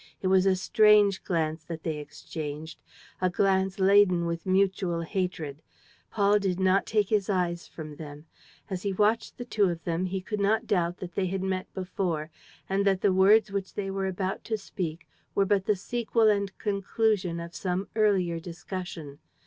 [0.19, 2.81] It was a strange glance that they exchanged,
[3.21, 5.61] a glance laden with mutual hatred.
[6.09, 8.25] Paul did not take his eyes from them.
[8.67, 11.71] As he watched the two of them, he could not doubt that they had met
[11.75, 12.31] before
[12.67, 16.57] and that the words which they were about to speak were but the sequel and
[16.57, 19.19] conclusion of some earlier discussion.